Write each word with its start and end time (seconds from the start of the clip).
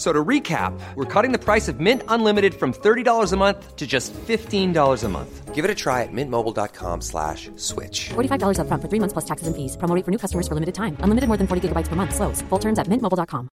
So 0.00 0.14
to 0.14 0.24
recap, 0.24 0.72
we're 0.96 1.04
cutting 1.04 1.30
the 1.30 1.38
price 1.38 1.68
of 1.68 1.78
Mint 1.78 2.02
Unlimited 2.08 2.54
from 2.54 2.72
$30 2.72 3.32
a 3.32 3.36
month 3.36 3.76
to 3.76 3.86
just 3.86 4.14
$15 4.14 5.04
a 5.04 5.08
month. 5.10 5.54
Give 5.54 5.62
it 5.62 5.70
a 5.70 5.74
try 5.74 6.04
at 6.04 6.08
mintmobile.com 6.10 7.02
slash 7.02 7.50
switch. 7.56 8.08
$45 8.08 8.56
upfront 8.64 8.80
for 8.80 8.88
three 8.88 8.98
months 8.98 9.12
plus 9.12 9.26
taxes 9.28 9.46
and 9.46 9.54
fees. 9.54 9.76
Promo 9.76 9.92
for 10.02 10.10
new 10.10 10.16
customers 10.16 10.48
for 10.48 10.54
limited 10.54 10.74
time. 10.74 10.96
Unlimited 11.04 11.28
more 11.28 11.36
than 11.36 11.46
40 11.46 11.68
gigabytes 11.68 11.88
per 11.88 11.96
month. 11.96 12.14
Slows. 12.16 12.40
Full 12.48 12.58
terms 12.58 12.78
at 12.78 12.88
mintmobile.com. 12.88 13.50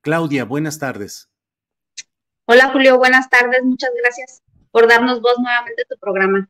Claudia, 0.00 0.46
buenas 0.46 0.78
tardes. 0.78 1.28
Hola 2.48 2.72
Julio, 2.72 2.96
buenas 2.96 3.28
tardes. 3.28 3.62
Muchas 3.64 3.90
gracias 4.02 4.42
por 4.70 4.88
darnos 4.88 5.20
voz 5.20 5.36
nuevamente 5.38 5.82
a 5.82 5.84
tu 5.84 6.00
programa. 6.00 6.48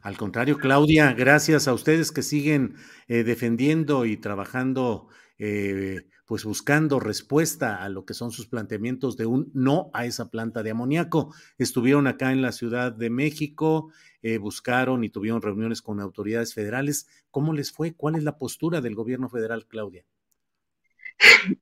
Al 0.00 0.16
contrario, 0.16 0.56
Claudia, 0.58 1.12
gracias 1.12 1.68
a 1.68 1.74
ustedes 1.74 2.10
que 2.10 2.22
siguen 2.22 2.76
eh, 3.06 3.22
defendiendo 3.22 4.06
y 4.06 4.16
trabajando, 4.16 5.08
eh, 5.38 6.08
pues 6.28 6.44
buscando 6.44 7.00
respuesta 7.00 7.82
a 7.82 7.88
lo 7.88 8.04
que 8.04 8.12
son 8.12 8.32
sus 8.32 8.46
planteamientos 8.46 9.16
de 9.16 9.24
un 9.24 9.50
no 9.54 9.90
a 9.94 10.04
esa 10.04 10.28
planta 10.28 10.62
de 10.62 10.70
amoníaco. 10.70 11.34
Estuvieron 11.56 12.06
acá 12.06 12.32
en 12.32 12.42
la 12.42 12.52
Ciudad 12.52 12.92
de 12.92 13.08
México, 13.08 13.90
eh, 14.20 14.36
buscaron 14.36 15.04
y 15.04 15.08
tuvieron 15.08 15.40
reuniones 15.40 15.80
con 15.80 16.00
autoridades 16.00 16.52
federales. 16.52 17.08
¿Cómo 17.30 17.54
les 17.54 17.72
fue? 17.72 17.94
¿Cuál 17.94 18.16
es 18.16 18.24
la 18.24 18.36
postura 18.36 18.82
del 18.82 18.94
gobierno 18.94 19.30
federal, 19.30 19.66
Claudia? 19.66 20.04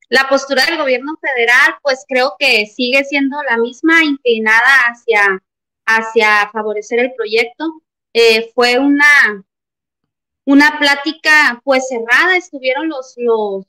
La 0.09 0.29
postura 0.29 0.67
del 0.67 0.79
gobierno 0.79 1.13
federal, 1.21 1.77
pues 1.81 2.05
creo 2.09 2.35
que 2.37 2.67
sigue 2.67 3.05
siendo 3.05 3.41
la 3.49 3.59
misma, 3.59 4.03
inclinada 4.03 4.81
hacia, 4.89 5.45
hacia 5.87 6.51
favorecer 6.51 6.99
el 6.99 7.15
proyecto. 7.15 7.83
Eh, 8.13 8.51
fue 8.53 8.81
una, 8.81 9.45
una 10.45 10.77
plática 10.81 11.63
pues 11.65 11.87
cerrada, 11.87 12.37
estuvieron 12.37 12.89
los, 12.89 13.15
los, 13.17 13.65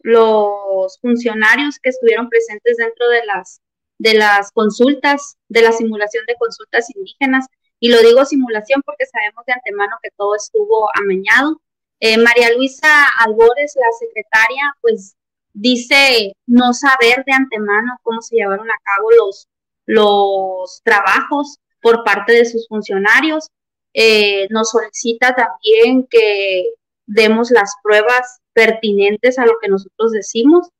los 0.00 0.98
funcionarios 1.00 1.78
que 1.78 1.90
estuvieron 1.90 2.28
presentes 2.28 2.76
dentro 2.76 3.08
de 3.08 3.24
las, 3.26 3.60
de 3.98 4.14
las 4.14 4.52
consultas, 4.52 5.36
de 5.48 5.62
la 5.62 5.72
simulación 5.72 6.24
de 6.26 6.36
consultas 6.38 6.86
indígenas. 6.94 7.46
Y 7.80 7.90
lo 7.90 8.00
digo 8.00 8.24
simulación 8.24 8.82
porque 8.84 9.06
sabemos 9.06 9.44
de 9.46 9.52
antemano 9.52 9.96
que 10.02 10.10
todo 10.16 10.34
estuvo 10.34 10.88
amañado. 10.94 11.60
Eh, 12.00 12.18
María 12.18 12.52
Luisa 12.54 13.06
Albores, 13.20 13.74
la 13.76 13.90
secretaria, 13.98 14.76
pues 14.80 15.16
dice 15.52 16.34
no 16.46 16.74
saber 16.74 17.24
de 17.24 17.32
antemano 17.32 17.98
cómo 18.02 18.20
se 18.20 18.36
llevaron 18.36 18.70
a 18.70 18.78
cabo 18.82 19.10
los, 19.12 19.48
los 19.86 20.82
trabajos 20.84 21.58
por 21.80 22.04
parte 22.04 22.34
de 22.34 22.44
sus 22.44 22.68
funcionarios. 22.68 23.48
Eh, 23.94 24.46
nos 24.50 24.70
solicita 24.70 25.34
también 25.34 26.06
que 26.06 26.74
demos 27.06 27.50
las 27.50 27.74
pruebas 27.82 28.40
pertinentes 28.56 29.38
a 29.38 29.44
lo 29.44 29.58
que 29.60 29.68
nosotros 29.68 30.12
decimos. 30.12 30.70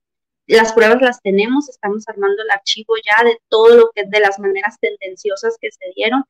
Las 0.46 0.72
pruebas 0.72 1.02
las 1.02 1.20
tenemos, 1.20 1.68
estamos 1.68 2.04
armando 2.08 2.42
el 2.42 2.50
archivo 2.50 2.94
ya 3.04 3.22
de 3.22 3.38
todo 3.48 3.76
lo 3.76 3.90
que, 3.94 4.04
de 4.06 4.20
las 4.20 4.38
maneras 4.38 4.78
tendenciosas 4.80 5.58
que 5.60 5.70
se 5.70 5.92
dieron. 5.94 6.24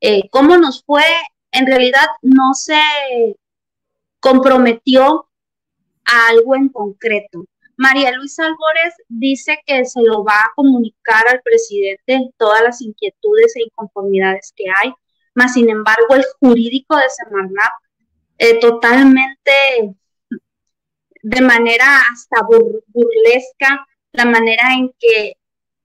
Eh, 0.00 0.28
¿Cómo 0.30 0.56
nos 0.56 0.82
fue? 0.84 1.04
En 1.52 1.66
realidad 1.66 2.06
no 2.20 2.52
se 2.54 2.80
comprometió 4.18 5.28
a 6.04 6.28
algo 6.30 6.56
en 6.56 6.68
concreto. 6.68 7.44
María 7.76 8.10
Luisa 8.10 8.44
Albores 8.44 8.94
dice 9.06 9.60
que 9.64 9.84
se 9.84 10.02
lo 10.02 10.24
va 10.24 10.40
a 10.40 10.52
comunicar 10.56 11.28
al 11.28 11.40
presidente 11.42 12.32
todas 12.36 12.60
las 12.62 12.82
inquietudes 12.82 13.54
e 13.54 13.62
inconformidades 13.62 14.52
que 14.56 14.64
hay, 14.82 14.92
más 15.34 15.52
sin 15.52 15.70
embargo 15.70 16.16
el 16.16 16.24
jurídico 16.40 16.96
de 16.96 17.08
Semarnap 17.08 17.72
eh, 18.38 18.58
totalmente 18.58 19.94
de 21.28 21.42
manera 21.42 21.84
hasta 22.10 22.40
burlesca, 22.42 23.86
la 24.12 24.24
manera 24.24 24.72
en 24.72 24.90
que 24.98 25.34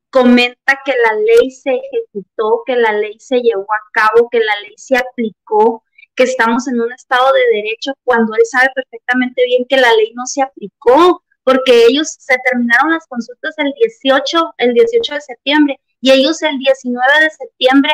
comenta 0.10 0.80
que 0.86 0.94
la 1.06 1.16
ley 1.16 1.52
se 1.52 1.72
ejecutó, 1.72 2.64
que 2.66 2.78
la 2.78 2.94
ley 2.94 3.20
se 3.20 3.42
llevó 3.42 3.68
a 3.74 3.82
cabo, 3.92 4.30
que 4.30 4.40
la 4.40 4.58
ley 4.62 4.74
se 4.78 4.96
aplicó, 4.96 5.84
que 6.16 6.24
estamos 6.24 6.68
en 6.70 6.80
un 6.80 6.94
estado 6.94 7.34
de 7.34 7.58
derecho 7.58 7.92
cuando 8.06 8.34
él 8.36 8.46
sabe 8.46 8.70
perfectamente 8.74 9.44
bien 9.46 9.66
que 9.68 9.76
la 9.76 9.92
ley 9.94 10.14
no 10.16 10.26
se 10.26 10.44
aplicó, 10.44 11.24
porque 11.44 11.88
ellos 11.88 12.16
se 12.18 12.38
terminaron 12.50 12.92
las 12.92 13.06
consultas 13.08 13.54
el 13.58 13.74
18, 13.74 14.54
el 14.60 14.74
18 14.74 15.16
de 15.16 15.22
septiembre 15.22 15.80
y 16.00 16.12
ellos 16.12 16.42
el 16.42 16.58
19 16.58 17.06
de 17.22 17.30
septiembre 17.32 17.92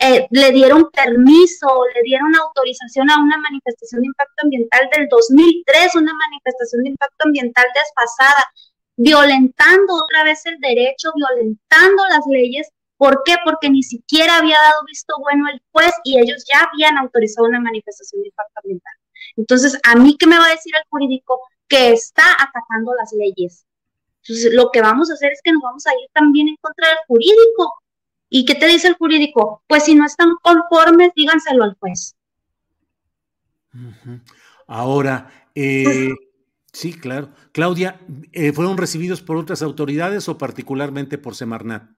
eh, 0.00 0.28
le 0.30 0.52
dieron 0.52 0.90
permiso, 0.90 1.66
le 1.94 2.02
dieron 2.02 2.34
autorización 2.36 3.10
a 3.10 3.20
una 3.20 3.36
manifestación 3.38 4.02
de 4.02 4.06
impacto 4.06 4.44
ambiental 4.44 4.88
del 4.96 5.08
2003, 5.08 5.96
una 5.96 6.14
manifestación 6.14 6.84
de 6.84 6.90
impacto 6.90 7.26
ambiental 7.26 7.66
desfasada, 7.74 8.44
violentando 8.96 9.94
otra 9.94 10.22
vez 10.22 10.46
el 10.46 10.58
derecho, 10.60 11.10
violentando 11.16 12.06
las 12.10 12.24
leyes. 12.28 12.68
¿Por 12.96 13.22
qué? 13.24 13.36
Porque 13.44 13.70
ni 13.70 13.82
siquiera 13.82 14.38
había 14.38 14.58
dado 14.60 14.84
visto 14.86 15.14
bueno 15.20 15.48
el 15.48 15.60
juez 15.72 15.92
y 16.04 16.18
ellos 16.18 16.44
ya 16.52 16.68
habían 16.72 16.96
autorizado 16.98 17.48
una 17.48 17.60
manifestación 17.60 18.22
de 18.22 18.28
impacto 18.28 18.60
ambiental. 18.62 18.94
Entonces, 19.36 19.78
¿a 19.82 19.96
mí 19.96 20.16
qué 20.16 20.26
me 20.26 20.38
va 20.38 20.46
a 20.46 20.50
decir 20.50 20.74
el 20.76 20.82
jurídico? 20.90 21.40
Que 21.68 21.92
está 21.92 22.22
atacando 22.38 22.94
las 22.94 23.12
leyes. 23.12 23.64
Entonces, 24.22 24.52
lo 24.54 24.70
que 24.70 24.80
vamos 24.80 25.10
a 25.10 25.14
hacer 25.14 25.32
es 25.32 25.40
que 25.42 25.52
nos 25.52 25.62
vamos 25.62 25.86
a 25.86 25.92
ir 25.92 26.08
también 26.12 26.48
en 26.48 26.56
contra 26.60 26.88
del 26.88 26.98
jurídico. 27.06 27.82
¿Y 28.28 28.44
qué 28.44 28.54
te 28.54 28.66
dice 28.66 28.88
el 28.88 28.94
jurídico? 28.94 29.62
Pues 29.66 29.84
si 29.84 29.94
no 29.94 30.04
están 30.04 30.30
conformes, 30.42 31.12
díganselo 31.14 31.64
al 31.64 31.76
juez. 31.78 32.16
Ahora, 34.66 35.30
eh, 35.54 36.10
sí, 36.72 36.92
claro. 36.92 37.30
Claudia, 37.52 38.00
eh, 38.32 38.52
¿fueron 38.52 38.76
recibidos 38.76 39.22
por 39.22 39.36
otras 39.36 39.62
autoridades 39.62 40.28
o 40.28 40.36
particularmente 40.36 41.16
por 41.16 41.34
Semarnat? 41.34 41.90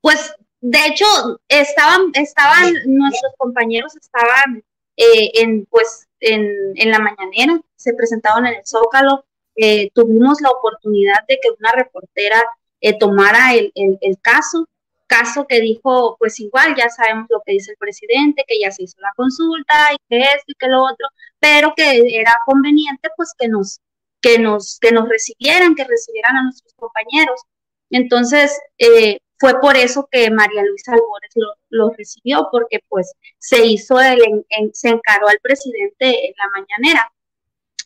Pues, 0.00 0.34
de 0.60 0.86
hecho, 0.86 1.04
estaban, 1.48 2.10
estaban, 2.14 2.72
nuestros 2.86 3.32
compañeros 3.36 3.94
estaban 3.96 4.62
eh, 4.96 5.30
en, 5.34 5.66
pues, 5.66 6.08
en, 6.20 6.50
en, 6.74 6.90
la 6.90 6.98
mañanera, 6.98 7.60
se 7.76 7.94
presentaron 7.94 8.46
en 8.46 8.54
el 8.54 8.66
Zócalo, 8.66 9.24
eh, 9.56 9.90
tuvimos 9.94 10.40
la 10.40 10.50
oportunidad 10.50 11.26
de 11.28 11.38
que 11.42 11.50
una 11.58 11.72
reportera 11.72 12.42
eh, 12.80 12.98
tomara 12.98 13.54
el, 13.54 13.70
el, 13.74 13.98
el, 14.00 14.18
caso, 14.20 14.66
caso 15.12 15.46
que 15.46 15.60
dijo, 15.60 16.16
pues 16.18 16.40
igual 16.40 16.74
ya 16.74 16.88
sabemos 16.88 17.26
lo 17.28 17.42
que 17.44 17.52
dice 17.52 17.72
el 17.72 17.76
presidente, 17.76 18.44
que 18.48 18.58
ya 18.58 18.70
se 18.70 18.84
hizo 18.84 18.96
la 19.00 19.12
consulta 19.14 19.74
y 19.92 19.96
que 20.08 20.20
esto 20.22 20.44
y 20.46 20.54
que 20.54 20.68
lo 20.68 20.82
otro, 20.82 21.06
pero 21.38 21.74
que 21.76 22.18
era 22.18 22.38
conveniente 22.46 23.10
pues 23.16 23.32
que 23.38 23.48
nos, 23.48 23.80
que 24.22 24.38
nos, 24.38 24.78
que 24.80 24.90
nos 24.90 25.08
recibieran, 25.08 25.74
que 25.74 25.84
recibieran 25.84 26.36
a 26.38 26.44
nuestros 26.44 26.72
compañeros. 26.74 27.42
Entonces, 27.90 28.58
eh, 28.78 29.18
fue 29.38 29.60
por 29.60 29.76
eso 29.76 30.08
que 30.10 30.30
María 30.30 30.62
Luisa 30.62 30.92
Albores 30.92 31.32
lo, 31.68 31.90
recibió, 31.90 32.48
porque 32.50 32.80
pues 32.88 33.12
se 33.38 33.66
hizo, 33.66 34.00
el, 34.00 34.46
se 34.72 34.88
encaró 34.88 35.28
al 35.28 35.38
presidente 35.42 36.28
en 36.28 36.34
la 36.38 36.48
mañanera. 36.60 37.12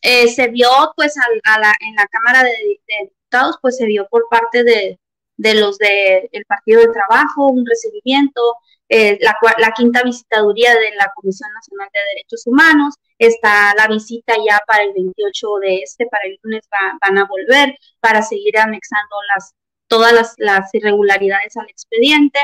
Eh, 0.02 0.28
se 0.28 0.48
vio 0.48 0.68
pues 0.94 1.16
a, 1.18 1.24
a 1.54 1.58
la, 1.58 1.74
en 1.80 1.96
la 1.96 2.06
Cámara 2.06 2.44
de, 2.44 2.50
de, 2.50 3.10
Diputados, 3.10 3.56
pues 3.62 3.76
se 3.78 3.86
vio 3.86 4.06
por 4.08 4.28
parte 4.28 4.62
de, 4.62 5.00
de 5.36 5.54
los 5.54 5.78
del 5.78 6.28
de, 6.32 6.44
Partido 6.46 6.80
del 6.80 6.92
Trabajo, 6.92 7.48
un 7.48 7.66
recibimiento, 7.66 8.40
eh, 8.88 9.18
la, 9.20 9.36
la, 9.58 9.72
quinta 9.72 10.02
visitaduría 10.02 10.74
de 10.74 10.94
la 10.96 11.12
Comisión 11.14 11.50
Nacional 11.52 11.88
de 11.92 12.00
Derechos 12.14 12.46
Humanos, 12.46 12.94
está 13.18 13.74
la 13.74 13.88
visita 13.88 14.34
ya 14.36 14.60
para 14.66 14.84
el 14.84 14.92
28 14.94 15.48
de 15.62 15.78
este, 15.78 16.06
para 16.06 16.24
el 16.24 16.38
lunes 16.42 16.62
va, 16.72 16.96
van 17.06 17.18
a 17.18 17.26
volver 17.26 17.76
para 18.00 18.22
seguir 18.22 18.56
anexando 18.58 19.16
las, 19.34 19.54
todas 19.88 20.34
las, 20.38 20.74
irregularidades 20.74 21.56
al 21.56 21.68
expediente, 21.68 22.40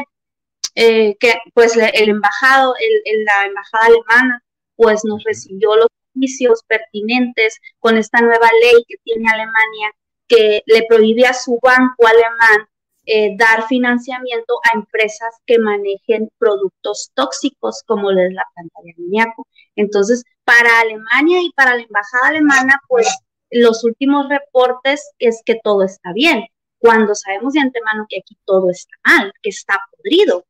eh, 0.75 1.17
que 1.21 1.35
pues 1.55 1.77
el 1.77 2.09
embajado, 2.09 2.75
el, 2.79 3.25
la 3.25 3.47
embajada 3.47 3.87
alemana, 3.87 4.43
pues 4.77 5.05
nos 5.05 5.23
recibió 5.25 5.77
los 5.77 5.89
juicios 6.15 6.63
pertinentes 6.67 7.59
con 7.79 7.97
esta 7.97 8.21
nueva 8.21 8.49
ley 8.61 8.85
que 8.87 8.97
tiene 9.05 9.31
Alemania 9.31 9.93
que 10.29 10.63
le 10.67 10.85
prohíbe 10.89 11.27
a 11.27 11.35
su 11.35 11.59
banco 11.63 12.07
alemán 12.07 12.67
eh, 13.05 13.37
dar 13.37 13.67
financiamiento 13.67 14.55
a 14.65 14.77
empresas 14.77 15.35
que 15.47 15.59
manejen 15.59 16.31
productos 16.39 17.11
tóxicos 17.15 17.83
como 17.87 18.11
es 18.11 18.33
la 18.33 18.45
planta 18.55 18.81
de 18.85 18.93
amoníaco. 18.97 19.47
Entonces, 19.77 20.25
para 20.45 20.81
Alemania 20.81 21.41
y 21.43 21.51
para 21.53 21.75
la 21.75 21.83
embajada 21.83 22.29
alemana, 22.29 22.81
pues 22.89 23.09
los 23.51 23.85
últimos 23.85 24.29
reportes 24.29 25.11
es 25.19 25.43
que 25.45 25.61
todo 25.63 25.85
está 25.85 26.13
bien, 26.13 26.47
cuando 26.79 27.15
sabemos 27.15 27.53
de 27.53 27.61
antemano 27.61 28.07
que 28.09 28.21
aquí 28.21 28.37
todo 28.45 28.71
está 28.71 28.97
mal, 29.05 29.33
que 29.43 29.51
está 29.51 29.79
podrido. 29.91 30.45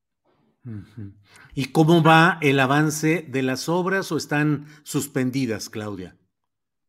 ¿Y 1.55 1.67
cómo 1.67 2.03
va 2.03 2.39
el 2.41 2.61
avance 2.61 3.27
de 3.29 3.43
las 3.43 3.69
obras 3.69 4.13
o 4.13 4.17
están 4.17 4.67
suspendidas, 4.85 5.69
Claudia? 5.69 6.17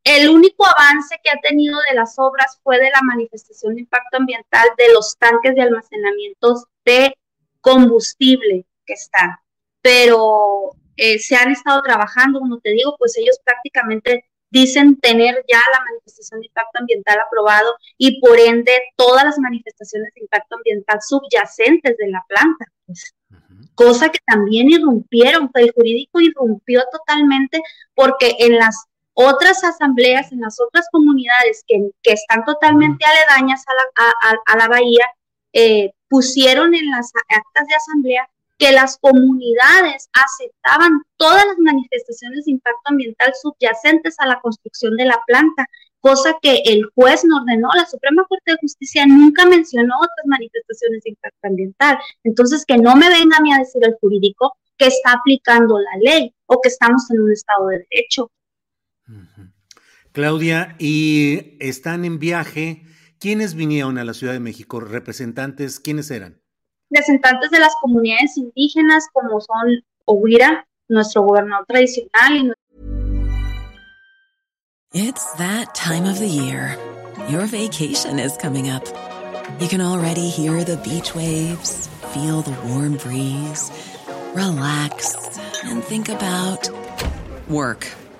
El 0.03 0.29
único 0.29 0.65
avance 0.65 1.15
que 1.23 1.29
ha 1.29 1.39
tenido 1.41 1.79
de 1.89 1.95
las 1.95 2.15
obras 2.17 2.59
fue 2.61 2.77
de 2.77 2.89
la 2.89 3.01
manifestación 3.03 3.75
de 3.75 3.81
impacto 3.81 4.17
ambiental 4.17 4.67
de 4.77 4.91
los 4.91 5.17
tanques 5.17 5.55
de 5.55 5.61
almacenamiento 5.61 6.67
de 6.83 7.15
combustible 7.61 8.65
que 8.85 8.93
están. 8.93 9.37
Pero 9.81 10.71
eh, 10.97 11.19
se 11.19 11.35
han 11.35 11.51
estado 11.51 11.81
trabajando, 11.81 12.39
como 12.39 12.59
te 12.59 12.71
digo, 12.71 12.95
pues 12.97 13.17
ellos 13.17 13.39
prácticamente 13.45 14.25
dicen 14.49 14.97
tener 14.97 15.43
ya 15.51 15.61
la 15.73 15.83
manifestación 15.83 16.41
de 16.41 16.47
impacto 16.47 16.79
ambiental 16.79 17.19
aprobado 17.19 17.73
y 17.97 18.21
por 18.21 18.39
ende 18.39 18.73
todas 18.95 19.23
las 19.23 19.39
manifestaciones 19.39 20.13
de 20.13 20.21
impacto 20.21 20.57
ambiental 20.57 20.99
subyacentes 21.01 21.97
de 21.97 22.07
la 22.09 22.23
planta. 22.27 22.65
Pues. 22.85 23.15
Cosa 23.73 24.09
que 24.09 24.19
también 24.27 24.69
irrumpieron, 24.69 25.49
el 25.55 25.71
jurídico 25.71 26.21
irrumpió 26.21 26.83
totalmente 26.91 27.63
porque 27.95 28.35
en 28.37 28.57
las 28.57 28.85
otras 29.13 29.63
asambleas, 29.63 30.31
en 30.31 30.41
las 30.41 30.59
otras 30.59 30.87
comunidades 30.91 31.63
que, 31.67 31.89
están 32.03 32.43
totalmente 32.45 33.05
aledañas 33.05 33.63
a 34.47 34.57
la, 34.57 34.67
bahía, 34.67 35.05
eh, 35.53 35.91
pusieron 36.09 36.73
en 36.73 36.89
las 36.89 37.11
actas 37.29 37.67
de 37.67 37.75
asamblea 37.75 38.27
que 38.57 38.71
las 38.71 38.97
comunidades 38.97 40.09
aceptaban 40.13 41.01
todas 41.17 41.45
las 41.45 41.57
manifestaciones 41.57 42.45
de 42.45 42.51
impacto 42.51 42.81
ambiental 42.85 43.33
subyacentes 43.41 44.15
a 44.19 44.27
la 44.27 44.39
construcción 44.41 44.95
de 44.95 45.05
la 45.05 45.19
planta, 45.25 45.67
cosa 45.99 46.37
que 46.41 46.61
el 46.65 46.85
juez 46.95 47.23
no 47.25 47.37
ordenó. 47.37 47.69
La 47.75 47.85
Suprema 47.85 48.25
Corte 48.27 48.51
de 48.51 48.57
Justicia 48.61 49.05
nunca 49.07 49.45
mencionó 49.45 49.95
otras 49.97 50.25
manifestaciones 50.25 51.03
de 51.03 51.11
impacto 51.11 51.47
ambiental. 51.47 51.97
Entonces, 52.23 52.65
que 52.65 52.77
no 52.77 52.95
me 52.95 53.09
venga 53.09 53.37
a 53.37 53.41
mí 53.41 53.53
a 53.53 53.59
decir 53.59 53.83
el 53.83 53.97
jurídico 53.99 54.55
que 54.77 54.87
está 54.87 55.13
aplicando 55.13 55.79
la 55.79 55.97
ley 56.01 56.33
o 56.45 56.59
que 56.61 56.69
estamos 56.69 57.09
en 57.11 57.21
un 57.21 57.31
estado 57.31 57.67
de 57.67 57.85
derecho. 57.89 58.29
Claudia, 60.11 60.75
y 60.79 61.57
están 61.59 62.05
en 62.05 62.19
viaje. 62.19 62.85
¿Quiénes 63.19 63.55
vinieron 63.55 63.97
a 63.97 64.03
la 64.03 64.13
Ciudad 64.13 64.33
de 64.33 64.39
México? 64.39 64.79
¿Representantes? 64.79 65.79
¿Quiénes 65.79 66.11
eran? 66.11 66.41
Representantes 66.89 67.49
de 67.51 67.59
las 67.59 67.73
comunidades 67.81 68.37
indígenas 68.37 69.07
como 69.13 69.39
son 69.41 69.83
Oguira, 70.05 70.67
nuestro 70.89 71.23
gobernador 71.23 71.65
tradicional. 71.67 72.53
It's 74.93 75.33
that 75.37 75.73
time 75.73 76.05
of 76.05 76.19
the 76.19 76.27
year. 76.27 76.77
Your 77.29 77.47
vacation 77.47 78.19
is 78.19 78.37
coming 78.37 78.69
up. 78.69 78.83
You 79.59 79.67
can 79.67 79.81
already 79.81 80.29
hear 80.29 80.63
the 80.63 80.77
beach 80.77 81.15
waves, 81.15 81.89
feel 82.13 82.41
the 82.41 82.55
warm 82.67 82.97
breeze, 82.97 83.71
relax 84.35 85.15
and 85.63 85.83
think 85.83 86.09
about 86.09 86.69
work. 87.49 87.87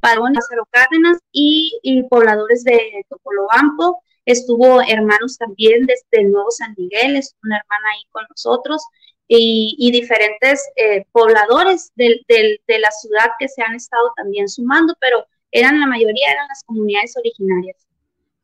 Padrón 0.00 0.32
Lázaro 0.32 0.66
Cárdenas 0.70 1.18
y, 1.32 1.78
y, 1.82 2.02
pobladores 2.04 2.64
de 2.64 3.04
Topolobampo. 3.08 4.02
Estuvo 4.24 4.82
hermanos 4.82 5.38
también 5.38 5.86
desde 5.86 6.22
el 6.22 6.32
Nuevo 6.32 6.50
San 6.50 6.74
Miguel, 6.76 7.16
estuvo 7.16 7.40
una 7.44 7.58
hermana 7.58 7.88
ahí 7.94 8.04
con 8.10 8.24
nosotros 8.28 8.82
y, 9.26 9.76
y 9.78 9.90
diferentes 9.90 10.66
eh, 10.76 11.04
pobladores 11.12 11.92
de, 11.94 12.20
de, 12.28 12.60
de, 12.66 12.78
la 12.78 12.90
ciudad 12.90 13.30
que 13.38 13.48
se 13.48 13.62
han 13.62 13.74
estado 13.74 14.12
también 14.16 14.48
sumando, 14.48 14.94
pero 15.00 15.26
eran 15.50 15.80
la 15.80 15.86
mayoría 15.86 16.32
eran 16.32 16.48
las 16.48 16.64
comunidades 16.64 17.16
originarias. 17.16 17.76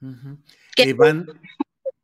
Uh 0.01 0.07
-huh. 0.07 0.39
que 0.77 0.83
Iván, 0.85 1.27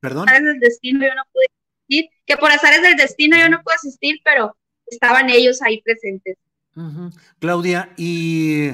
perdón. 0.00 0.26
Por 0.26 0.43
del 0.43 0.61
destino 0.61 1.06
yo 1.06 1.15
no 1.15 1.23
pude 1.33 1.47
asistir, 1.47 2.11
que 2.26 2.37
por 2.37 2.50
azares 2.50 2.83
del 2.83 2.97
destino 2.97 3.37
yo 3.37 3.49
no 3.49 3.62
pude 3.62 3.75
asistir, 3.75 4.21
pero 4.25 4.56
estaban 4.87 5.29
ellos 5.31 5.61
ahí 5.62 5.81
presentes. 5.83 6.37
Claudia, 7.38 7.93
¿y 7.96 8.69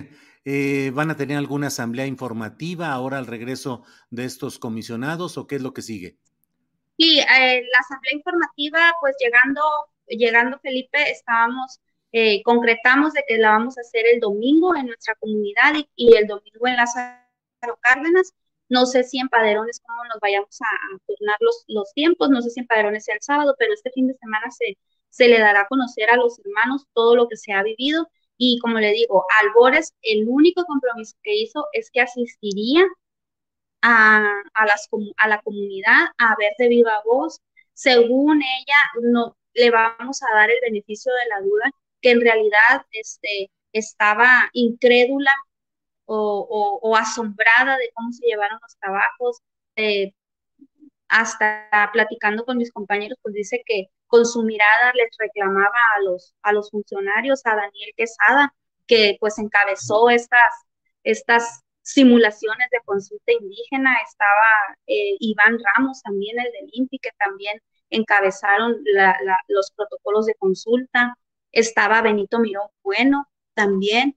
eh, 0.45 0.91
van 0.95 1.11
a 1.11 1.17
tener 1.17 1.37
alguna 1.37 1.69
asamblea 1.69 2.07
informativa 2.07 2.93
ahora 2.93 3.19
al 3.19 3.27
regreso 3.27 3.85
de 4.11 4.25
estos 4.25 4.59
comisionados 4.59 5.39
o 5.39 5.47
qué 5.47 5.57
es 5.57 5.63
lo 5.63 5.73
que 5.73 5.83
sigue? 5.83 6.19
Sí, 6.99 7.19
eh, 7.19 7.63
la 7.73 7.79
asamblea 7.81 8.15
informativa, 8.15 8.95
pues 9.01 9.17
llegando, 9.19 9.63
llegando 10.07 10.59
Felipe, 10.61 11.11
estábamos, 11.11 11.81
eh, 12.13 12.43
concretamos 12.43 13.13
de 13.13 13.25
que 13.27 13.39
la 13.39 13.51
vamos 13.51 13.77
a 13.77 13.81
hacer 13.81 14.05
el 14.13 14.21
domingo 14.21 14.75
en 14.77 14.87
nuestra 14.87 15.15
comunidad 15.17 15.75
y, 15.95 16.17
el 16.17 16.27
domingo 16.27 16.67
en 16.67 16.77
Lázaro 16.77 17.79
Cárdenas. 17.81 18.33
No 18.69 18.87
sé 18.87 19.05
si 19.05 19.19
en 19.19 19.29
Paderones 19.29 19.81
cómo 19.87 20.05
nos 20.05 20.19
vayamos 20.21 20.61
a, 20.61 20.65
a 20.67 20.99
turnar 21.07 21.37
los, 21.41 21.65
los 21.69 21.93
tiempos, 21.93 22.31
no 22.31 22.41
sé 22.43 22.51
si 22.51 22.61
en 22.61 22.67
Paderones 22.67 23.05
sea 23.05 23.15
el 23.15 23.23
sábado, 23.23 23.55
pero 23.59 23.73
este 23.75 23.91
fin 23.91 24.09
de 24.09 24.15
semana 24.15 24.51
se, 24.51 24.77
se 25.17 25.29
le 25.29 25.41
dará 25.41 25.63
a 25.63 25.69
conocer 25.69 26.11
a 26.11 26.17
los 26.17 26.39
hermanos 26.41 26.85
todo 26.93 27.17
lo 27.17 27.27
que 27.29 27.37
se 27.37 27.53
ha 27.53 27.63
vivido 27.63 28.09
y 28.37 28.59
como 28.61 28.79
le 28.79 28.93
digo, 28.93 29.25
Albores 29.41 29.95
el 30.03 30.29
único 30.29 30.65
compromiso 30.65 31.17
que 31.23 31.35
hizo 31.35 31.67
es 31.73 31.91
que 31.91 32.03
asistiría 32.03 32.85
a, 33.83 34.43
las, 34.67 34.89
a 35.17 35.29
la 35.29 35.41
comunidad 35.43 36.09
a 36.19 36.35
ver 36.39 36.53
de 36.59 36.69
viva 36.69 37.01
voz. 37.05 37.41
Según 37.73 38.43
ella, 38.43 38.77
no, 39.03 39.37
le 39.55 39.71
vamos 39.71 40.23
a 40.23 40.35
dar 40.35 40.51
el 40.51 40.59
beneficio 40.63 41.13
de 41.13 41.29
la 41.31 41.41
duda, 41.41 41.71
que 42.03 42.11
en 42.11 42.21
realidad 42.21 42.85
este, 42.93 43.51
estaba 43.73 44.51
incrédula 44.53 45.33
o, 46.07 46.97
asombrada 46.97 47.77
de 47.79 47.91
cómo 47.95 48.13
se 48.13 48.27
llevaron 48.27 48.59
los 48.63 48.77
trabajos. 48.79 49.39
Eh, 49.77 50.13
hasta 51.09 51.91
platicando 51.93 52.45
con 52.45 52.59
mis 52.59 52.73
compañeros, 52.73 53.19
pues 53.23 53.35
dice 53.35 53.63
que 53.65 53.89
con 54.07 54.27
su 54.27 54.43
mirada 54.43 54.93
les 54.95 55.11
reclamaba 55.19 55.79
a 55.97 56.03
los, 56.03 56.35
a 56.43 56.53
los 56.53 56.71
funcionarios, 56.71 57.43
a 57.45 57.57
Daniel 57.57 57.93
Quesada, 57.97 58.55
que 58.87 59.17
pues 59.21 59.39
encabezó 59.39 60.11
estas, 60.11 60.53
estas 61.03 61.63
simulaciones 61.83 62.69
de 62.71 62.81
consulta 62.85 63.33
indígena, 63.33 63.97
estaba 64.05 64.77
eh, 64.87 65.17
Iván 65.21 65.59
Ramos 65.59 66.03
también, 66.03 66.39
el 66.39 66.53
del 66.53 66.71
INPI, 66.73 66.99
que 66.99 67.11
también 67.19 67.61
encabezaron 67.91 68.77
los 69.49 69.71
protocolos 69.71 70.27
de 70.27 70.35
consulta, 70.35 71.17
estaba 71.53 72.03
Benito 72.03 72.39
Mirón 72.39 72.69
Bueno 72.83 73.29
también. 73.55 74.17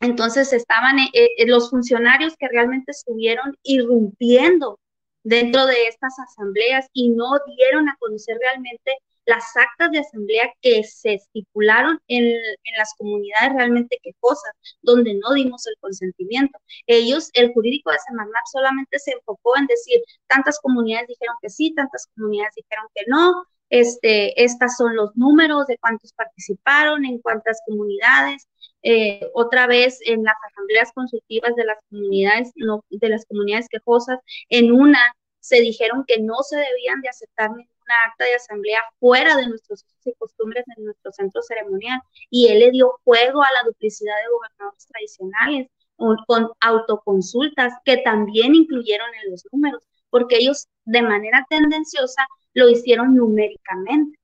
Entonces 0.00 0.52
estaban 0.52 0.98
eh, 0.98 1.10
eh, 1.12 1.46
los 1.46 1.70
funcionarios 1.70 2.36
que 2.36 2.48
realmente 2.48 2.90
estuvieron 2.92 3.56
irrumpiendo 3.62 4.78
dentro 5.26 5.66
de 5.66 5.88
estas 5.88 6.16
asambleas 6.20 6.86
y 6.92 7.08
no 7.08 7.32
dieron 7.56 7.88
a 7.88 7.96
conocer 7.98 8.38
realmente 8.40 8.92
las 9.24 9.44
actas 9.56 9.90
de 9.90 9.98
asamblea 9.98 10.52
que 10.60 10.84
se 10.84 11.14
estipularon 11.14 11.98
en, 12.06 12.32
las 12.78 12.94
comunidades 12.96 13.54
realmente 13.54 13.98
quejosas, 14.02 14.52
donde 14.82 15.14
no 15.14 15.34
dimos 15.34 15.66
el 15.66 15.74
consentimiento. 15.80 16.56
Ellos, 16.86 17.30
el 17.34 17.52
jurídico 17.52 17.90
de 17.90 17.98
Semarnat 18.06 18.44
solamente 18.52 19.00
se 19.00 19.12
enfocó 19.12 19.56
en 19.58 19.66
decir, 19.66 20.00
tantas 20.28 20.60
comunidades 20.60 21.08
dijeron 21.08 21.34
que 21.42 21.50
sí, 21.50 21.74
tantas 21.74 22.06
comunidades 22.14 22.54
dijeron 22.54 22.86
que 22.94 23.02
no, 23.08 23.46
este, 23.70 24.42
estas 24.42 24.76
son 24.76 24.96
los 24.96 25.16
números 25.16 25.66
de 25.66 25.78
cuántos 25.78 26.12
participaron, 26.12 27.04
en 27.04 27.18
cuántas 27.18 27.60
comunidades. 27.66 28.48
Eh, 28.82 29.20
otra 29.34 29.66
vez 29.66 29.98
en 30.04 30.22
las 30.22 30.36
asambleas 30.50 30.92
consultivas 30.92 31.56
de 31.56 31.64
las 31.64 31.78
comunidades, 31.90 32.52
de 32.54 33.08
las 33.08 33.26
comunidades 33.26 33.68
quejosas, 33.68 34.20
en 34.48 34.72
una 34.72 35.00
se 35.40 35.60
dijeron 35.60 36.04
que 36.06 36.20
no 36.20 36.42
se 36.42 36.56
debían 36.56 37.00
de 37.02 37.08
aceptar 37.08 37.50
ninguna 37.50 37.94
acta 38.08 38.24
de 38.24 38.34
asamblea 38.34 38.82
fuera 38.98 39.36
de 39.36 39.46
nuestros 39.46 39.84
usos 39.84 40.06
y 40.06 40.12
costumbres 40.14 40.64
en 40.76 40.84
nuestro 40.84 41.12
centro 41.12 41.40
ceremonial. 41.42 42.00
Y 42.30 42.48
él 42.48 42.58
le 42.58 42.70
dio 42.72 42.98
juego 43.04 43.42
a 43.42 43.52
la 43.52 43.62
duplicidad 43.64 44.14
de 44.16 44.30
gobernadores 44.32 44.86
tradicionales 44.86 45.68
con 45.96 46.50
autoconsultas 46.60 47.74
que 47.84 47.98
también 47.98 48.54
incluyeron 48.54 49.08
en 49.24 49.30
los 49.30 49.46
números, 49.52 49.82
porque 50.10 50.36
ellos 50.38 50.68
de 50.84 51.02
manera 51.02 51.46
tendenciosa 51.48 52.26
lo 52.54 52.68
hicieron 52.68 53.14
numéricamente. 53.14 54.18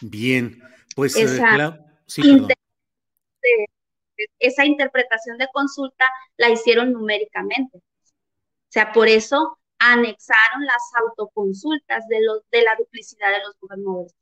Bien, 0.00 0.60
pues 0.96 1.16
eh, 1.16 1.24
esa, 1.24 1.78
esa 4.38 4.64
interpretación 4.64 5.38
de 5.38 5.48
consulta 5.52 6.04
la 6.36 6.50
hicieron 6.50 6.92
numéricamente. 6.92 7.78
O 7.78 8.72
sea, 8.72 8.92
por 8.92 9.08
eso 9.08 9.58
anexaron 9.78 10.64
las 10.64 10.82
autoconsultas 11.02 12.06
de, 12.08 12.22
los, 12.22 12.42
de 12.50 12.62
la 12.62 12.76
duplicidad 12.78 13.32
de 13.32 13.40
los 13.44 13.58
gobernadores 13.60 14.14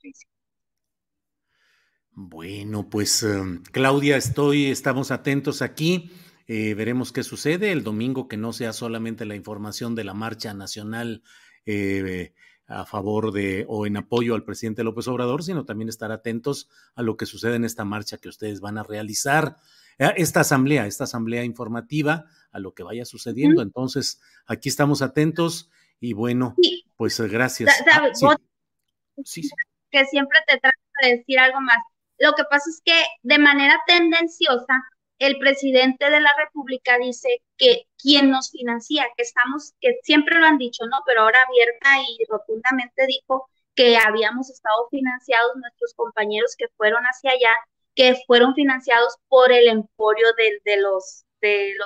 Bueno, 2.13 2.89
pues 2.89 3.23
em, 3.23 3.63
Claudia, 3.65 4.17
estoy, 4.17 4.71
estamos 4.71 5.11
atentos 5.11 5.63
aquí. 5.63 6.11
Eh, 6.53 6.75
veremos 6.75 7.13
qué 7.13 7.23
sucede 7.23 7.71
el 7.71 7.85
domingo, 7.85 8.27
que 8.27 8.37
no 8.37 8.53
sea 8.53 8.73
solamente 8.73 9.25
la 9.25 9.37
información 9.37 9.95
de 9.95 10.03
la 10.03 10.15
marcha 10.15 10.53
nacional 10.53 11.23
eh, 11.65 12.35
a 12.67 12.85
favor 12.85 13.31
de 13.31 13.67
o 13.69 13.87
en 13.87 13.97
apoyo 13.97 14.35
al 14.35 14.43
presidente 14.43 14.83
López 14.83 15.07
Obrador, 15.07 15.45
sino 15.45 15.65
también 15.65 15.89
estar 15.89 16.11
atentos 16.11 16.69
a 16.97 17.03
lo 17.03 17.17
que 17.17 17.27
sucede 17.27 17.55
en 17.55 17.65
esta 17.65 17.85
marcha 17.85 18.19
que 18.19 18.29
ustedes 18.29 18.61
van 18.61 18.79
a 18.79 18.83
realizar. 18.83 19.59
Eh, 19.97 20.13
esta 20.17 20.41
asamblea, 20.41 20.87
esta 20.87 21.05
asamblea 21.05 21.45
informativa 21.45 22.25
a 22.51 22.59
lo 22.59 22.75
que 22.75 22.83
vaya 22.83 23.05
sucediendo. 23.05 23.63
Entonces, 23.63 24.21
aquí 24.45 24.71
estamos 24.71 25.03
atentos 25.03 25.71
y 26.01 26.15
bueno, 26.15 26.57
pues 26.97 27.21
eh, 27.21 27.29
gracias. 27.29 27.73
Ah, 27.93 28.09
que 29.93 30.05
siempre 30.07 30.39
te 30.49 30.59
trato 30.59 30.79
de 31.03 31.17
decir 31.19 31.39
algo 31.39 31.61
más. 31.61 31.79
Lo 32.19 32.33
que 32.33 32.43
pasa 32.51 32.69
es 32.71 32.83
que 32.85 33.05
de 33.23 33.39
manera 33.39 33.79
tendenciosa, 33.87 34.83
el 35.21 35.39
presidente 35.39 36.11
de 36.11 36.21
la 36.21 36.31
República 36.37 36.99
dice 36.99 37.43
que 37.57 37.87
quien 37.97 38.31
nos 38.31 38.51
financia, 38.51 39.07
que 39.17 39.23
estamos, 39.23 39.75
que 39.81 40.01
siempre 40.03 40.39
lo 40.39 40.47
han 40.47 40.59
dicho, 40.59 40.85
¿no? 40.87 40.99
Pero 41.07 41.23
ahora 41.23 41.39
abierta 41.47 42.03
y 42.09 42.25
rotundamente 42.29 43.07
dijo 43.07 43.49
que 43.77 43.97
habíamos 43.97 44.51
estado 44.51 44.89
financiados 44.91 45.53
nuestros 45.57 45.95
compañeros 45.95 46.57
que 46.59 46.67
fueron 46.77 47.05
hacia 47.05 47.31
allá 47.31 47.55
que 47.95 48.17
fueron 48.27 48.55
financiados 48.55 49.17
por 49.29 49.53
el 49.53 49.69
emporio 49.69 50.27
de, 50.37 50.77
los, 50.81 51.25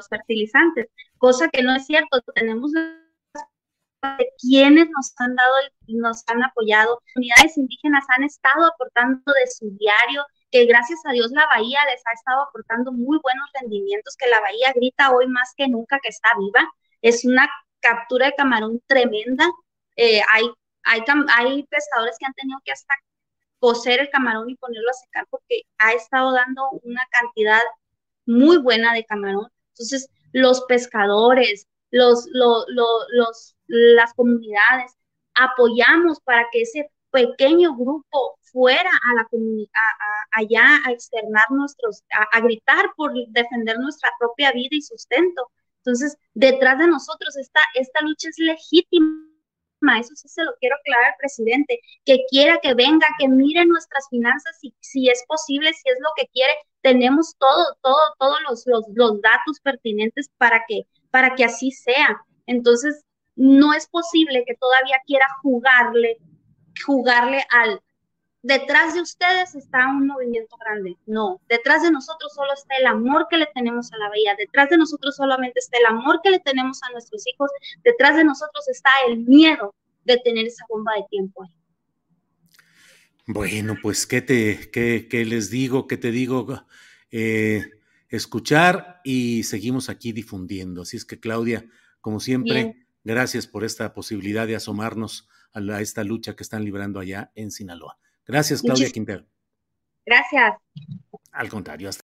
fertilizantes, 0.09 0.89
cosa 1.19 1.49
que 1.49 1.63
no 1.63 1.75
es 1.75 1.87
cierto. 1.87 2.21
Tenemos 2.35 2.73
de 2.73 4.29
quienes 4.39 4.89
nos 4.91 5.13
han 5.19 5.35
dado 5.35 5.55
nos 5.89 6.23
han 6.27 6.43
apoyado. 6.45 7.01
Unidades 7.17 7.57
indígenas 7.57 8.05
han 8.17 8.25
estado 8.25 8.67
aportando 8.67 9.33
de 9.33 9.47
su 9.47 9.71
diario, 9.79 10.25
que 10.55 10.67
gracias 10.67 11.01
a 11.05 11.11
Dios 11.11 11.33
la 11.33 11.47
Bahía 11.47 11.81
les 11.91 12.01
ha 12.07 12.13
estado 12.13 12.43
aportando 12.43 12.93
muy 12.93 13.19
buenos 13.21 13.51
rendimientos, 13.61 14.15
que 14.17 14.29
la 14.29 14.41
Bahía 14.41 14.73
grita 14.73 15.11
hoy 15.11 15.27
más 15.27 15.53
que 15.57 15.67
nunca 15.67 15.99
que 16.01 16.11
está 16.11 16.29
viva. 16.39 16.73
Es 17.03 17.25
una 17.25 17.51
captura 17.81 18.27
de 18.27 18.37
camarón 18.37 18.81
tremenda. 18.87 19.51
Eh, 19.97 20.21
hay, 20.31 20.45
hay, 20.85 21.03
hay 21.37 21.65
pescadores 21.65 22.17
que 22.21 22.27
han 22.27 22.35
tenido 22.35 22.61
que 22.65 22.71
hasta 22.71 22.95
cocer 23.59 23.99
el 23.99 24.11
camarón 24.11 24.49
y 24.49 24.55
ponerlo 24.55 24.91
a 24.91 24.93
secar 24.93 25.27
porque 25.29 25.63
ha 25.79 25.93
estado 25.93 26.33
dando 26.33 26.71
una 26.85 27.03
cantidad 27.11 27.63
muy 28.25 28.59
buena 28.59 28.95
de 28.95 29.05
camarón. 29.05 29.51
Entonces, 29.71 30.09
los 30.31 30.61
pescadores, 30.67 31.67
los, 31.91 32.29
los, 32.31 32.65
los, 32.69 33.57
las 33.67 34.15
comunidades, 34.15 34.97
apoyamos 35.35 36.21
para 36.21 36.47
que 36.53 36.63
ese 36.63 36.93
pequeño 37.15 37.77
grupo 37.77 38.39
fuera 38.43 38.91
a 38.91 39.15
la 39.15 39.25
comunidad, 39.31 39.71
allá 40.33 40.81
a 40.85 40.91
externar 40.91 41.45
nuestros, 41.51 42.03
a, 42.33 42.41
gritar 42.41 42.87
por 42.97 43.13
defender 43.29 43.79
nuestra 43.79 44.11
propia 44.19 44.51
vida 44.51 44.71
y 44.73 44.83
sustento. 44.83 45.49
Entonces, 45.79 46.17
detrás 46.35 46.79
de 46.79 46.89
nosotros 46.89 47.37
esta, 47.37 47.61
esta 47.75 48.01
lucha 48.03 48.29
es 48.29 48.39
legítima 48.39 49.25
eso 50.01 50.15
sí 50.17 50.29
se 50.29 50.43
lo 50.43 50.53
quiero 50.61 50.77
aclarar 50.77 51.13
al 51.13 51.19
presidente, 51.19 51.79
que 52.07 52.25
quiera 52.31 52.59
que 52.63 52.73
venga, 52.73 53.07
que 53.19 53.29
mire 53.29 53.67
nuestras 53.67 54.09
finanzas, 54.09 54.59
si, 54.59 54.75
si 54.81 55.11
es 55.11 55.23
posible, 55.29 55.73
si 55.75 55.91
es 55.91 55.99
lo 56.01 56.09
que 56.17 56.27
quiere, 56.29 56.53
tenemos 56.81 57.37
todo, 57.39 57.77
todo, 57.83 58.15
todos 58.19 58.39
los, 58.49 58.67
los, 58.67 58.85
los 58.95 59.21
datos 59.21 59.61
pertinentes 59.63 60.31
para 60.39 60.65
que, 60.67 60.87
para 61.11 61.35
que 61.35 61.45
así 61.45 61.71
sea. 61.71 62.25
Entonces, 62.47 63.05
no 63.37 63.75
es 63.75 63.87
posible 63.89 64.45
que 64.47 64.55
todavía 64.55 64.97
quiera 65.07 65.27
jugarle, 65.43 66.17
jugarle 66.85 67.45
al, 67.51 67.81
detrás 68.43 68.95
de 68.95 69.01
ustedes 69.01 69.55
está 69.55 69.89
un 69.89 70.07
movimiento 70.07 70.57
grande. 70.59 70.97
No, 71.07 71.41
detrás 71.49 71.83
de 71.83 71.91
nosotros 71.91 72.33
solo 72.35 72.53
está 72.53 72.77
el 72.77 72.87
amor 72.87 73.27
que 73.31 73.39
le 73.39 73.49
tenemos 73.55 73.93
a 73.93 73.97
la 73.97 74.09
bahía, 74.09 74.35
detrás 74.39 74.69
de 74.69 74.77
nosotros 74.77 75.17
solamente 75.17 75.59
está 75.59 75.79
el 75.79 75.87
amor 75.87 76.21
que 76.23 76.31
le 76.31 76.41
tenemos 76.41 76.83
a 76.83 76.93
nuestros 76.93 77.27
hijos, 77.27 77.51
detrás 77.83 78.17
de 78.17 78.25
nosotros 78.25 78.69
está 78.69 78.91
el 79.09 79.19
miedo 79.21 79.75
de 80.05 80.19
tener 80.19 80.47
esa 80.47 80.67
bomba 80.69 80.93
de 80.97 81.05
tiempo 81.11 81.43
ahí. 81.43 81.51
Bueno, 83.27 83.77
pues, 83.81 84.07
¿qué, 84.07 84.21
te, 84.21 84.71
qué, 84.71 85.25
les 85.25 85.49
digo? 85.49 85.87
¿Qué 85.87 85.97
te 85.97 86.11
digo? 86.11 86.67
Eh, 87.11 87.65
escuchar 88.11 89.01
y 89.03 89.45
seguimos 89.45 89.89
aquí 89.89 90.13
difundiendo. 90.13 90.83
Así 90.83 90.99
es 90.99 91.07
que, 91.07 91.19
Claudia, 91.19 91.67
como 92.03 92.21
siempre, 92.21 92.87
gracias 93.03 93.47
por 93.47 93.65
esta 93.65 93.95
posibilidad 93.95 94.47
de 94.47 94.57
asomarnos 94.57 95.27
a 95.55 95.81
esta 95.81 96.05
lucha 96.05 96.35
que 96.35 96.43
están 96.43 96.65
librando 96.65 97.01
allá 97.01 97.31
en 97.35 97.51
Sinaloa. 97.51 97.99
Gracias, 98.27 98.63
Claudia 98.63 98.91
Quintero. 98.91 99.27
Gracias. 100.05 100.57
Al 101.33 101.49
contrario, 101.49 101.89
hasta 101.89 102.04